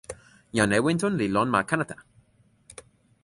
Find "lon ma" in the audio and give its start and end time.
1.35-1.59